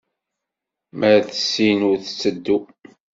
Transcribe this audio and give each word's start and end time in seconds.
Mer 0.99 1.19
tessin, 1.29 1.79
ur 1.89 1.97
tetteddu. 1.99 2.57